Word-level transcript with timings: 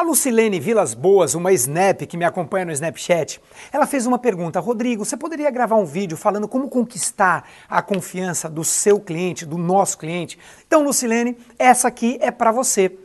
A 0.00 0.02
Lucilene 0.02 0.58
Vilas 0.58 0.94
Boas, 0.94 1.34
uma 1.34 1.52
Snap 1.52 2.06
que 2.06 2.16
me 2.16 2.24
acompanha 2.24 2.64
no 2.64 2.72
Snapchat, 2.72 3.38
ela 3.70 3.86
fez 3.86 4.06
uma 4.06 4.18
pergunta. 4.18 4.58
Rodrigo, 4.58 5.04
você 5.04 5.14
poderia 5.14 5.50
gravar 5.50 5.76
um 5.76 5.84
vídeo 5.84 6.16
falando 6.16 6.48
como 6.48 6.70
conquistar 6.70 7.46
a 7.68 7.82
confiança 7.82 8.48
do 8.48 8.64
seu 8.64 8.98
cliente, 8.98 9.44
do 9.44 9.58
nosso 9.58 9.98
cliente? 9.98 10.38
Então, 10.66 10.82
Lucilene, 10.82 11.36
essa 11.58 11.86
aqui 11.86 12.16
é 12.22 12.30
para 12.30 12.50
você. 12.50 12.96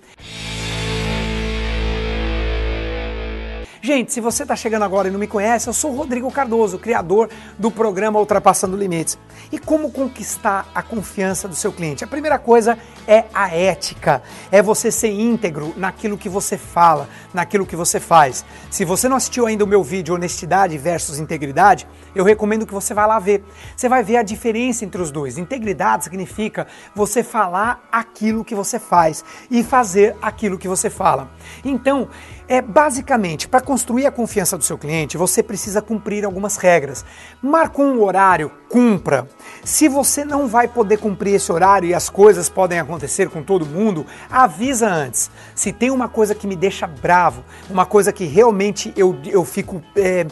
Gente, 3.85 4.11
se 4.11 4.19
você 4.19 4.41
está 4.41 4.55
chegando 4.55 4.81
agora 4.81 5.09
e 5.09 5.11
não 5.11 5.19
me 5.19 5.27
conhece, 5.27 5.69
eu 5.69 5.73
sou 5.73 5.91
Rodrigo 5.91 6.31
Cardoso, 6.31 6.79
criador 6.79 7.29
do 7.55 7.69
programa 7.69 8.17
Ultrapassando 8.17 8.75
Limites. 8.75 9.15
E 9.51 9.59
como 9.59 9.91
conquistar 9.91 10.67
a 10.73 10.81
confiança 10.81 11.47
do 11.47 11.53
seu 11.53 11.71
cliente? 11.71 12.03
A 12.03 12.07
primeira 12.07 12.39
coisa 12.39 12.79
é 13.07 13.25
a 13.31 13.55
ética, 13.55 14.23
é 14.51 14.59
você 14.59 14.89
ser 14.89 15.11
íntegro 15.11 15.71
naquilo 15.77 16.17
que 16.17 16.27
você 16.27 16.57
fala, 16.57 17.07
naquilo 17.31 17.63
que 17.63 17.75
você 17.75 17.99
faz. 17.99 18.43
Se 18.71 18.83
você 18.83 19.07
não 19.07 19.17
assistiu 19.17 19.45
ainda 19.45 19.63
o 19.63 19.67
meu 19.67 19.83
vídeo 19.83 20.15
Honestidade 20.15 20.75
versus 20.79 21.19
Integridade, 21.19 21.87
eu 22.15 22.23
recomendo 22.23 22.65
que 22.65 22.73
você 22.73 22.91
vá 22.91 23.05
lá 23.05 23.19
ver. 23.19 23.43
Você 23.77 23.87
vai 23.87 24.03
ver 24.03 24.17
a 24.17 24.23
diferença 24.23 24.83
entre 24.83 24.99
os 24.99 25.11
dois. 25.11 25.37
Integridade 25.37 26.05
significa 26.05 26.65
você 26.95 27.21
falar 27.21 27.87
aquilo 27.91 28.43
que 28.43 28.55
você 28.55 28.79
faz 28.79 29.23
e 29.51 29.63
fazer 29.63 30.15
aquilo 30.23 30.57
que 30.57 30.67
você 30.67 30.89
fala. 30.89 31.29
Então, 31.63 32.09
é 32.47 32.61
basicamente 32.61 33.47
para 33.47 33.61
construir 33.61 34.05
a 34.05 34.11
confiança 34.11 34.57
do 34.57 34.63
seu 34.63 34.77
cliente, 34.77 35.17
você 35.17 35.41
precisa 35.41 35.81
cumprir 35.81 36.25
algumas 36.25 36.57
regras. 36.57 37.05
Marcou 37.41 37.85
um 37.85 38.03
horário, 38.03 38.51
cumpra. 38.69 39.27
Se 39.63 39.87
você 39.87 40.23
não 40.23 40.47
vai 40.47 40.67
poder 40.67 40.97
cumprir 40.97 41.35
esse 41.35 41.51
horário 41.51 41.89
e 41.89 41.93
as 41.93 42.09
coisas 42.09 42.49
podem 42.49 42.79
acontecer 42.79 43.29
com 43.29 43.41
todo 43.41 43.65
mundo, 43.65 44.05
avisa 44.29 44.87
antes. 44.87 45.31
Se 45.53 45.71
tem 45.71 45.91
uma 45.91 46.07
coisa 46.07 46.35
que 46.35 46.47
me 46.47 46.55
deixa 46.55 46.87
bravo, 46.87 47.43
uma 47.69 47.85
coisa 47.85 48.11
que 48.11 48.25
realmente 48.25 48.93
eu, 48.95 49.17
eu 49.25 49.43
fico. 49.43 49.81
É, 49.95 50.25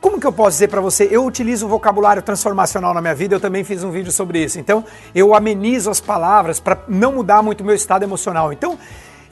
como 0.00 0.18
que 0.18 0.26
eu 0.26 0.32
posso 0.32 0.50
dizer 0.50 0.66
para 0.66 0.80
você? 0.80 1.06
Eu 1.08 1.24
utilizo 1.24 1.64
o 1.66 1.68
vocabulário 1.68 2.20
transformacional 2.22 2.92
na 2.92 3.00
minha 3.00 3.14
vida, 3.14 3.36
eu 3.36 3.40
também 3.40 3.62
fiz 3.62 3.84
um 3.84 3.90
vídeo 3.92 4.10
sobre 4.10 4.42
isso. 4.42 4.58
Então, 4.58 4.84
eu 5.14 5.32
amenizo 5.32 5.90
as 5.90 6.00
palavras 6.00 6.58
para 6.58 6.82
não 6.88 7.12
mudar 7.12 7.40
muito 7.40 7.60
o 7.60 7.64
meu 7.64 7.76
estado 7.76 8.02
emocional. 8.02 8.52
Então, 8.52 8.76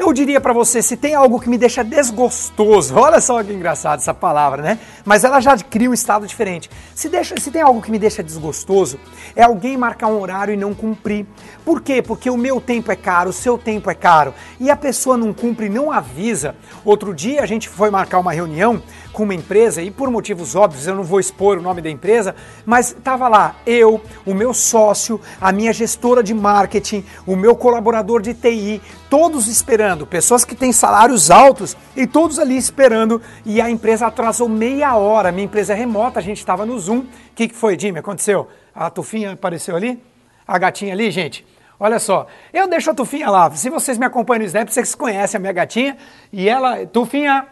eu 0.01 0.15
diria 0.15 0.41
para 0.41 0.55
você, 0.55 0.81
se 0.81 0.97
tem 0.97 1.15
algo 1.15 1.39
que 1.39 1.49
me 1.49 1.59
deixa 1.59 1.85
desgostoso, 1.85 2.97
olha 2.97 3.21
só 3.21 3.45
que 3.45 3.53
engraçado 3.53 3.99
essa 3.99 4.15
palavra, 4.15 4.63
né? 4.63 4.79
Mas 5.05 5.25
ela 5.25 5.41
já 5.41 5.55
cria 5.59 5.91
um 5.91 5.93
estado 5.93 6.27
diferente. 6.27 6.71
Se, 6.95 7.11
deixa, 7.11 7.39
se 7.39 7.51
tem 7.51 7.61
algo 7.61 7.83
que 7.83 7.91
me 7.91 7.99
deixa 7.99 8.23
desgostoso, 8.23 8.99
é 9.37 9.43
alguém 9.43 9.77
marcar 9.77 10.07
um 10.07 10.19
horário 10.19 10.55
e 10.55 10.57
não 10.57 10.73
cumprir. 10.73 11.27
Por 11.67 11.83
quê? 11.83 12.01
Porque 12.01 12.31
o 12.31 12.37
meu 12.39 12.63
tempo 12.63 12.91
é 12.91 12.97
caro, 12.97 13.29
o 13.29 13.33
seu 13.33 13.59
tempo 13.59 13.91
é 13.91 13.95
caro. 13.95 14.33
E 14.59 14.71
a 14.71 14.77
pessoa 14.77 15.19
não 15.19 15.35
cumpre, 15.35 15.69
não 15.69 15.93
avisa. 15.93 16.57
Outro 16.83 17.15
dia 17.15 17.43
a 17.43 17.47
gente 17.47 17.69
foi 17.69 17.91
marcar 17.91 18.21
uma 18.21 18.33
reunião 18.33 18.83
com 19.13 19.25
uma 19.25 19.35
empresa 19.35 19.83
e 19.83 19.91
por 19.91 20.11
motivos 20.11 20.55
óbvios, 20.55 20.87
eu 20.87 20.95
não 20.95 21.03
vou 21.03 21.21
expor 21.21 21.59
o 21.59 21.63
nome 21.63 21.83
da 21.83 21.91
empresa, 21.91 22.35
mas 22.65 22.91
estava 22.91 23.29
lá 23.29 23.57
eu, 23.67 24.01
o 24.25 24.35
meu 24.35 24.55
sócio, 24.55 25.21
a 25.41 25.53
minha 25.53 25.73
gestora 25.73 26.23
de 26.23 26.33
marketing, 26.33 27.05
o 27.27 27.37
meu 27.37 27.55
colaborador 27.55 28.23
de 28.23 28.35
TI, 28.35 28.81
todos 29.09 29.49
esperando, 29.49 29.90
pessoas 30.07 30.45
que 30.45 30.55
têm 30.55 30.73
salários 30.73 31.31
altos 31.31 31.77
e 31.97 32.07
todos 32.07 32.39
ali 32.39 32.57
esperando 32.57 33.21
e 33.45 33.61
a 33.61 33.71
empresa 33.71 34.07
atrasou 34.07 34.49
meia 34.49 34.97
hora, 34.97 35.31
minha 35.33 35.45
empresa 35.45 35.73
é 35.73 35.77
remota, 35.77 36.19
a 36.19 36.23
gente 36.23 36.39
estava 36.39 36.65
no 36.67 36.79
Zoom. 36.79 37.01
O 37.01 37.07
que, 37.35 37.49
que 37.49 37.55
foi, 37.55 37.79
Jimmy? 37.79 37.99
Aconteceu? 37.99 38.49
A 38.75 38.91
Tufinha 38.91 39.33
apareceu 39.33 39.77
ali? 39.77 40.03
A 40.47 40.59
gatinha 40.59 40.93
ali, 40.93 41.11
gente? 41.11 41.47
Olha 41.79 41.99
só, 41.99 42.27
eu 42.53 42.69
deixo 42.69 42.91
a 42.91 42.95
Tufinha 42.95 43.31
lá. 43.31 43.51
Se 43.53 43.71
vocês 43.71 43.97
me 43.97 44.05
acompanham 44.05 44.41
no 44.41 44.47
Snap, 44.47 44.69
vocês 44.69 44.95
conhecem 44.95 45.39
a 45.39 45.41
minha 45.41 45.53
gatinha. 45.53 45.97
E 46.31 46.47
ela, 46.47 46.85
Tufinha, 46.87 47.47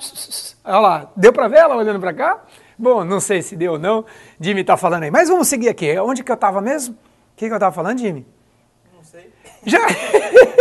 olha 0.65 0.79
lá, 0.79 1.11
deu 1.17 1.33
para 1.33 1.49
ver 1.49 1.61
ela 1.61 1.77
olhando 1.77 1.99
para 1.99 2.13
cá? 2.13 2.43
Bom, 2.79 3.05
não 3.05 3.21
sei 3.21 3.41
se 3.41 3.57
deu 3.57 3.73
ou 3.73 3.79
não. 3.79 4.05
Jimmy 4.39 4.63
tá 4.63 4.77
falando 4.77 5.05
aí. 5.05 5.11
Mas 5.11 5.29
vamos 5.29 5.49
seguir 5.49 5.71
aqui. 5.71 5.99
Onde 5.99 6.23
que 6.23 6.31
eu 6.31 6.37
tava 6.37 6.61
mesmo? 6.61 6.95
O 6.95 7.37
que, 7.37 7.49
que 7.49 7.55
eu 7.55 7.59
tava 7.59 7.75
falando, 7.75 7.99
Jimmy? 7.99 8.27
Não 8.95 9.03
sei. 9.03 9.33
Já... 9.65 9.81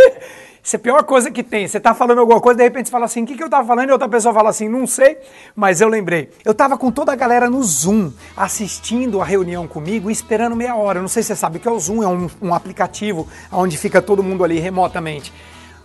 Isso 0.68 0.76
é 0.76 0.78
a 0.78 0.80
pior 0.80 1.02
coisa 1.04 1.30
que 1.30 1.42
tem. 1.42 1.66
Você 1.66 1.80
tá 1.80 1.94
falando 1.94 2.18
alguma 2.18 2.42
coisa, 2.42 2.58
de 2.58 2.62
repente 2.62 2.88
você 2.88 2.92
fala 2.92 3.06
assim, 3.06 3.22
o 3.22 3.26
que, 3.26 3.34
que 3.34 3.42
eu 3.42 3.48
tava 3.48 3.66
falando? 3.66 3.88
E 3.88 3.92
outra 3.92 4.06
pessoa 4.06 4.34
fala 4.34 4.50
assim, 4.50 4.68
não 4.68 4.86
sei, 4.86 5.16
mas 5.56 5.80
eu 5.80 5.88
lembrei. 5.88 6.28
Eu 6.44 6.52
tava 6.52 6.76
com 6.76 6.90
toda 6.90 7.10
a 7.10 7.16
galera 7.16 7.48
no 7.48 7.62
Zoom, 7.62 8.12
assistindo 8.36 9.22
a 9.22 9.24
reunião 9.24 9.66
comigo 9.66 10.10
e 10.10 10.12
esperando 10.12 10.54
meia 10.54 10.76
hora. 10.76 10.98
Eu 10.98 11.00
não 11.00 11.08
sei 11.08 11.22
se 11.22 11.28
você 11.28 11.36
sabe 11.36 11.58
que 11.58 11.66
é 11.66 11.70
o 11.70 11.80
Zoom, 11.80 12.02
é 12.02 12.06
um, 12.06 12.28
um 12.42 12.52
aplicativo 12.52 13.26
onde 13.50 13.78
fica 13.78 14.02
todo 14.02 14.22
mundo 14.22 14.44
ali 14.44 14.58
remotamente. 14.58 15.32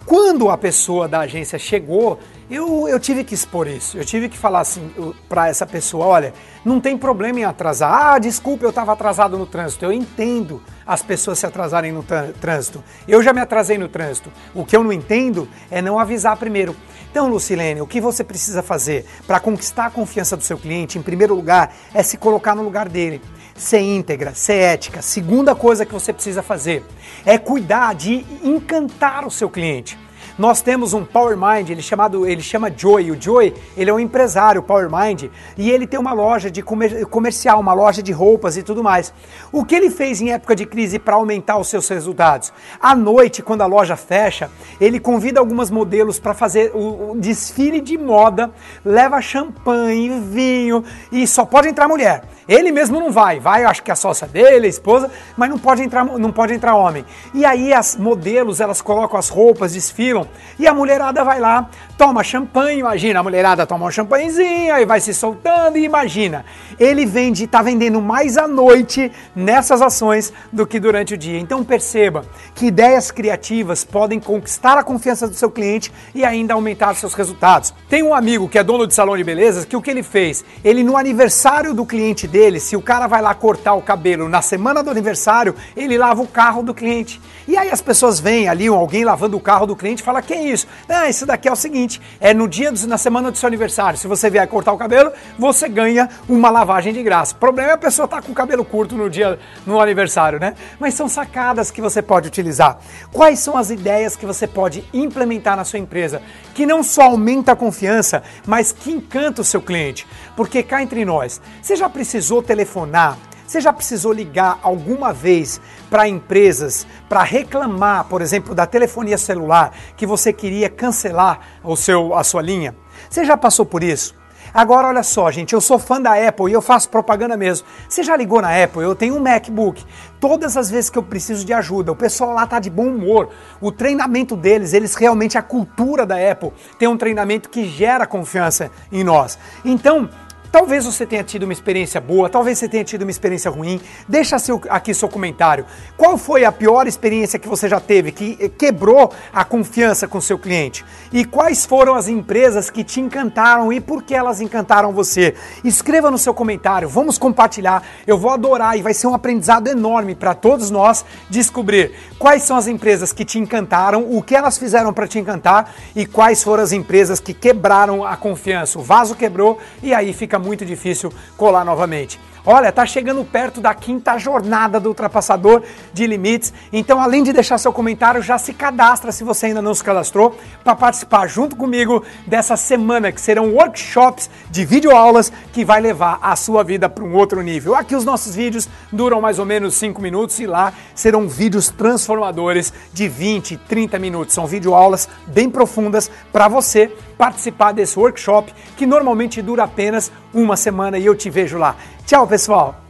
Quando 0.06 0.50
a 0.50 0.58
pessoa 0.58 1.08
da 1.08 1.22
agência 1.22 1.58
chegou, 1.58 2.20
eu, 2.52 2.88
eu 2.88 3.00
tive 3.00 3.24
que 3.24 3.34
expor 3.34 3.68
isso. 3.68 3.98
Eu 3.98 4.04
tive 4.04 4.28
que 4.28 4.38
falar 4.38 4.60
assim 4.60 4.92
para 5.30 5.48
essa 5.48 5.66
pessoa: 5.66 6.06
olha, 6.06 6.34
não 6.66 6.80
tem 6.80 6.98
problema 6.98 7.40
em 7.40 7.44
atrasar. 7.44 7.92
Ah, 7.92 8.20
desculpa, 8.20 8.66
eu 8.66 8.70
estava 8.70 8.92
atrasado 8.92 9.38
no 9.38 9.46
trânsito. 9.46 9.86
Eu 9.86 9.94
entendo 9.94 10.62
as 10.86 11.02
pessoas 11.02 11.40
se 11.40 11.46
atrasarem 11.46 11.92
no 11.92 12.04
trânsito. 12.40 12.84
Eu 13.08 13.24
já 13.24 13.32
me 13.32 13.40
atrasei 13.40 13.78
no 13.78 13.88
trânsito. 13.88 14.30
O 14.54 14.66
que 14.66 14.76
eu 14.76 14.84
não 14.84 14.92
entendo 14.92 15.48
é 15.72 15.82
não 15.82 15.98
avisar 15.98 16.36
primeiro. 16.38 16.76
Então, 17.10 17.30
Lucilene, 17.30 17.80
o 17.80 17.88
que 17.88 18.02
você 18.02 18.24
precisa 18.24 18.64
fazer 18.64 19.06
para 19.26 19.40
conquistar 19.40 19.86
a 19.86 19.92
confiança 19.92 20.36
do 20.36 20.44
seu 20.44 20.58
cliente, 20.58 20.98
em 20.98 21.02
primeiro 21.02 21.36
lugar, 21.36 21.74
é 21.94 22.02
se 22.02 22.18
colocar 22.18 22.56
no 22.56 22.64
lugar 22.64 22.90
dele 22.90 23.22
ser 23.56 23.80
íntegra, 23.82 24.34
ser 24.34 24.56
ética. 24.56 25.02
Segunda 25.02 25.56
coisa 25.56 25.86
que 25.86 25.94
você 25.94 26.12
precisa 26.12 26.42
fazer 26.42 26.84
é 27.26 27.38
cuidar 27.38 27.94
de 27.96 28.26
encantar 28.44 29.26
o 29.26 29.32
seu 29.32 29.50
cliente. 29.50 30.03
Nós 30.38 30.64
temos 30.64 30.94
um 30.94 31.06
Power 31.06 31.38
Mind, 31.38 31.70
ele 31.70 31.82
chamado, 31.82 32.26
ele 32.26 32.42
chama 32.42 32.72
Joy. 32.76 33.12
O 33.12 33.22
Joy, 33.22 33.54
ele 33.78 33.90
é 33.90 33.94
um 33.94 34.00
empresário 34.00 34.64
Power 34.64 34.90
Mind 34.90 35.26
e 35.56 35.70
ele 35.70 35.86
tem 35.86 36.00
uma 36.00 36.12
loja 36.12 36.50
de 36.50 36.64
comer, 36.64 37.06
comercial, 37.06 37.60
uma 37.60 37.74
loja 37.74 38.02
de 38.02 38.12
roupas 38.12 38.58
e 38.58 38.64
tudo 38.64 38.84
mais. 38.84 39.14
O 39.52 39.64
que 39.64 39.76
ele 39.76 39.92
fez 39.92 40.22
em 40.22 40.32
época 40.32 40.56
de 40.56 40.66
crise 40.66 40.98
para 40.98 41.16
aumentar 41.16 41.58
os 41.60 41.68
seus 41.68 41.88
resultados? 41.88 42.52
À 42.82 42.96
noite, 42.96 43.44
quando 43.44 43.62
a 43.62 43.68
loja 43.68 43.96
fecha, 43.96 44.50
ele 44.82 45.00
convida 45.00 45.40
algumas 45.40 45.70
modelos 45.70 46.18
para 46.20 46.34
fazer 46.34 46.72
o, 46.74 47.12
o 47.12 47.16
desfile 47.16 47.80
de 47.80 47.96
moda, 47.96 48.52
leva 48.84 49.22
champanhe, 49.22 50.20
vinho 50.20 50.84
e 51.12 51.28
só 51.28 51.46
pode 51.46 51.68
entrar 51.68 51.88
mulher. 51.88 52.24
Ele 52.48 52.72
mesmo 52.72 53.00
não 53.00 53.12
vai, 53.12 53.40
vai, 53.40 53.64
acho 53.64 53.84
que 53.84 53.92
a 53.92 53.96
sócia 53.96 54.28
dele, 54.28 54.66
a 54.66 54.70
esposa, 54.70 55.10
mas 55.38 55.50
não 55.50 55.58
pode 55.58 55.82
entrar, 55.82 56.04
não 56.04 56.32
pode 56.32 56.54
entrar 56.54 56.76
homem. 56.76 57.06
E 57.34 57.46
aí 57.46 57.72
as 57.72 57.96
modelos, 57.96 58.60
elas 58.60 58.82
colocam 58.82 59.18
as 59.18 59.30
roupas, 59.30 59.74
desfilam, 59.74 60.23
e 60.58 60.68
a 60.68 60.74
mulherada 60.74 61.24
vai 61.24 61.40
lá, 61.40 61.70
toma 61.98 62.24
champanhe, 62.24 62.80
imagina, 62.80 63.20
a 63.20 63.24
mulherada 63.24 63.66
toma 63.66 63.86
um 63.86 63.92
champanhezinho, 63.92 64.74
aí 64.74 64.86
vai 64.86 65.00
se 65.00 65.14
soltando 65.14 65.78
e 65.78 65.84
imagina, 65.84 66.46
ele 66.80 67.06
vende, 67.06 67.48
tá 67.48 67.62
vendendo 67.62 68.02
mais 68.02 68.38
à 68.38 68.48
noite 68.48 69.12
nessas 69.36 69.82
ações 69.82 70.34
do 70.52 70.66
que 70.66 70.80
durante 70.80 71.14
o 71.14 71.18
dia. 71.18 71.40
Então 71.40 71.64
perceba 71.64 72.26
que 72.54 72.68
ideias 72.68 73.12
criativas 73.12 73.84
podem 73.84 74.20
conquistar 74.20 74.78
a 74.78 74.84
confiança 74.84 75.28
do 75.28 75.34
seu 75.34 75.50
cliente 75.50 75.92
e 76.14 76.26
ainda 76.26 76.54
aumentar 76.54 76.96
seus 76.96 77.14
resultados. 77.14 77.74
Tem 77.90 78.04
um 78.04 78.14
amigo 78.14 78.50
que 78.50 78.58
é 78.58 78.64
dono 78.64 78.88
de 78.88 78.94
salão 78.94 79.16
de 79.16 79.24
beleza 79.24 79.66
que 79.66 79.76
o 79.76 79.82
que 79.82 79.90
ele 79.90 80.04
fez? 80.04 80.44
Ele 80.64 80.84
no 80.84 80.98
aniversário 80.98 81.74
do 81.74 81.86
cliente 81.86 82.28
dele, 82.28 82.60
se 82.60 82.76
o 82.76 82.82
cara 82.82 83.08
vai 83.08 83.22
lá 83.22 83.34
cortar 83.34 83.74
o 83.74 83.82
cabelo 83.82 84.28
na 84.28 84.42
semana 84.42 84.84
do 84.84 84.90
aniversário, 84.90 85.56
ele 85.76 85.98
lava 85.98 86.22
o 86.22 86.28
carro 86.28 86.64
do 86.64 86.74
cliente. 86.74 87.22
E 87.48 87.58
aí 87.58 87.70
as 87.70 87.82
pessoas 87.82 88.20
veem 88.20 88.48
ali 88.48 88.68
alguém 88.68 89.04
lavando 89.04 89.38
o 89.38 89.40
carro 89.40 89.66
do 89.66 89.76
cliente 89.76 90.02
e 90.02 90.06
fala: 90.14 90.22
"Que 90.22 90.34
é 90.34 90.44
isso?" 90.44 90.68
Ah, 90.88 91.10
isso 91.10 91.26
daqui 91.26 91.48
é 91.48 91.52
o 91.52 91.56
seguinte, 91.56 92.02
é 92.20 92.34
no 92.34 92.48
dia 92.48 92.72
do, 92.72 92.88
na 92.88 92.98
semana 92.98 93.32
do 93.32 93.38
seu 93.38 93.48
aniversário, 93.48 93.98
se 93.98 94.08
você 94.08 94.30
vier 94.30 94.48
cortar 94.48 94.72
o 94.74 94.78
cabelo, 94.78 95.12
você 95.38 95.68
ganha 95.68 96.10
uma 96.30 96.50
lavagem 96.50 96.94
de 96.94 97.02
graça. 97.02 97.34
O 97.34 97.38
problema 97.38 97.72
é 97.72 97.74
a 97.74 97.78
pessoa 97.78 98.06
estar 98.06 98.18
tá 98.18 98.22
com 98.24 98.32
o 98.32 98.36
cabelo 98.36 98.64
curto 98.64 98.96
no 98.96 99.10
dia 99.10 99.40
no 99.66 99.80
aniversário, 99.80 100.40
né? 100.40 100.56
Mas 100.80 100.94
são 100.94 101.08
sacadas 101.08 101.72
que 101.72 101.82
você 101.82 102.02
pode 102.02 102.28
utilizar. 102.28 102.80
Quais 103.12 103.40
são 103.40 103.58
as 103.58 103.70
ideias 103.70 104.16
que 104.16 104.26
você 104.26 104.48
pode 104.48 104.84
implementar 104.94 105.58
na 105.58 105.64
sua 105.64 105.80
empresa 105.80 106.22
que 106.54 106.66
não 106.66 106.84
só 106.84 107.04
aumenta 107.04 107.54
a 107.54 107.56
confiança, 107.56 108.24
mas 108.46 108.72
que 108.72 108.92
encanta 108.92 109.42
o 109.42 109.46
seu 109.46 109.62
cliente? 109.62 110.08
Porque 110.36 110.64
cá 110.64 110.82
entre 110.82 111.04
nós, 111.06 111.42
você 111.62 111.76
já 111.76 111.90
precisou 111.90 112.42
telefonar, 112.42 113.18
você 113.54 113.62
já 113.62 113.72
precisou 113.72 114.12
ligar 114.12 114.60
alguma 114.64 115.14
vez 115.14 115.62
para 115.88 116.08
empresas 116.08 116.88
para 117.08 117.22
reclamar, 117.22 118.06
por 118.06 118.20
exemplo, 118.20 118.56
da 118.56 118.66
telefonia 118.66 119.16
celular 119.16 119.72
que 119.96 120.08
você 120.08 120.34
queria 120.34 120.72
cancelar 120.72 121.40
o 121.64 121.76
seu, 121.76 122.16
a 122.16 122.24
sua 122.24 122.42
linha? 122.42 122.76
Você 123.08 123.24
já 123.24 123.38
passou 123.38 123.64
por 123.64 123.84
isso? 123.84 124.16
Agora 124.52 124.88
olha 124.88 125.04
só, 125.04 125.32
gente, 125.32 125.54
eu 125.54 125.62
sou 125.62 125.78
fã 125.78 126.02
da 126.02 126.14
Apple 126.28 126.50
e 126.50 126.54
eu 126.54 126.62
faço 126.62 126.90
propaganda 126.90 127.38
mesmo. 127.38 127.68
Você 127.88 128.02
já 128.04 128.16
ligou 128.16 128.42
na 128.42 128.64
Apple? 128.64 128.82
Eu 128.82 128.96
tenho 128.96 129.16
um 129.16 129.20
MacBook. 129.20 129.84
Todas 130.20 130.58
as 130.58 130.70
vezes 130.70 130.90
que 130.90 130.98
eu 130.98 131.04
preciso 131.04 131.46
de 131.46 131.54
ajuda, 131.54 131.92
o 131.92 131.96
pessoal 131.96 132.34
lá 132.34 132.46
tá 132.46 132.60
de 132.60 132.70
bom 132.70 132.88
humor. 132.88 133.30
O 133.60 133.72
treinamento 133.72 134.36
deles, 134.36 134.74
eles 134.74 134.96
realmente 134.96 135.38
a 135.38 135.42
cultura 135.42 136.06
da 136.06 136.16
Apple 136.16 136.52
tem 136.78 136.88
um 136.88 136.98
treinamento 136.98 137.50
que 137.50 137.68
gera 137.68 138.06
confiança 138.06 138.70
em 138.92 139.04
nós. 139.04 139.40
Então, 139.66 140.10
Talvez 140.54 140.86
você 140.86 141.04
tenha 141.04 141.24
tido 141.24 141.46
uma 141.46 141.52
experiência 141.52 142.00
boa, 142.00 142.30
talvez 142.30 142.60
você 142.60 142.70
tenha 142.70 142.84
tido 142.84 143.02
uma 143.02 143.10
experiência 143.10 143.50
ruim. 143.50 143.82
Deixa 144.08 144.38
seu, 144.38 144.62
aqui 144.70 144.94
seu 144.94 145.10
comentário. 145.10 145.66
Qual 145.98 146.16
foi 146.16 146.46
a 146.46 146.52
pior 146.52 146.86
experiência 146.86 147.40
que 147.40 147.48
você 147.48 147.68
já 147.68 147.80
teve, 147.80 148.12
que 148.12 148.50
quebrou 148.50 149.12
a 149.34 149.44
confiança 149.44 150.08
com 150.08 150.22
seu 150.22 150.38
cliente? 150.38 150.86
E 151.12 151.26
quais 151.26 151.66
foram 151.66 151.96
as 151.96 152.08
empresas 152.08 152.70
que 152.70 152.84
te 152.84 153.02
encantaram 153.02 153.74
e 153.74 153.82
por 153.82 154.04
que 154.04 154.14
elas 154.14 154.42
encantaram 154.42 154.94
você? 154.94 155.34
Escreva 155.64 156.12
no 156.12 156.20
seu 156.20 156.36
comentário, 156.36 156.88
vamos 156.88 157.18
compartilhar. 157.18 157.82
Eu 158.06 158.20
vou 158.20 158.30
adorar 158.30 158.78
e 158.78 158.84
vai 158.84 158.94
ser 158.94 159.08
um 159.08 159.16
aprendizado 159.16 159.68
enorme 159.68 160.14
para 160.14 160.36
todos 160.36 160.70
nós 160.70 161.04
descobrir 161.32 161.94
quais 162.20 162.44
são 162.44 162.56
as 162.56 162.68
empresas 162.68 163.12
que 163.12 163.26
te 163.26 163.40
encantaram, 163.40 164.06
o 164.08 164.22
que 164.22 164.36
elas 164.36 164.60
fizeram 164.60 164.94
para 164.94 165.08
te 165.08 165.18
encantar 165.18 165.74
e 165.96 166.06
quais 166.06 166.44
foram 166.44 166.62
as 166.62 166.72
empresas 166.72 167.20
que 167.20 167.34
quebraram 167.34 168.06
a 168.06 168.16
confiança. 168.16 168.78
O 168.78 168.84
vaso 168.84 169.16
quebrou 169.16 169.58
e 169.82 169.96
aí 169.96 170.14
fica 170.14 170.43
muito 170.44 170.66
difícil 170.66 171.12
colar 171.38 171.64
novamente. 171.64 172.20
Olha, 172.46 172.74
tá 172.74 172.86
chegando 172.86 173.24
perto 173.24 173.62
da 173.62 173.74
quinta 173.74 174.18
jornada 174.18 174.78
do 174.78 174.90
ultrapassador 174.90 175.64
de 175.94 176.06
limites. 176.06 176.54
Então, 176.74 177.00
além 177.00 177.24
de 177.24 177.32
deixar 177.32 177.58
seu 177.58 177.72
comentário, 177.72 178.22
já 178.22 178.38
se 178.38 178.54
cadastra 178.54 179.14
se 179.14 179.24
você 179.24 179.46
ainda 179.46 179.62
não 179.62 179.74
se 179.74 179.82
cadastrou 179.82 180.36
para 180.62 180.76
participar 180.76 181.26
junto 181.28 181.56
comigo 181.56 182.04
dessa 182.28 182.58
semana 182.58 183.14
que 183.14 183.22
serão 183.22 183.54
workshops 183.54 184.30
de 184.52 184.66
videoaulas 184.66 185.32
que 185.54 185.64
vai 185.64 185.80
levar 185.80 186.20
a 186.22 186.36
sua 186.36 186.66
vida 186.66 186.90
para 186.90 187.06
um 187.06 187.16
outro 187.16 187.42
nível. 187.42 187.76
Aqui 187.76 187.96
os 187.96 188.04
nossos 188.04 188.36
vídeos 188.36 188.68
duram 188.92 189.22
mais 189.22 189.40
ou 189.40 189.46
menos 189.46 189.76
5 189.76 190.02
minutos 190.02 190.38
e 190.40 190.46
lá 190.46 190.74
serão 190.94 191.30
vídeos 191.30 191.70
transformadores 191.70 192.74
de 192.92 193.08
20, 193.08 193.56
30 193.56 193.98
minutos. 193.98 194.36
São 194.36 194.46
videoaulas 194.46 195.08
bem 195.28 195.50
profundas 195.50 196.12
para 196.34 196.50
você 196.50 196.92
participar 197.18 197.72
desse 197.72 197.98
workshop 197.98 198.54
que 198.76 198.86
normalmente 198.86 199.42
dura 199.42 199.64
apenas 199.64 200.12
uma 200.34 200.58
semana 200.58 200.98
e 200.98 201.06
eu 201.06 201.16
te 201.16 201.30
vejo 201.30 201.58
lá. 201.58 201.76
Tchau, 202.06 202.28
pessoal! 202.28 202.83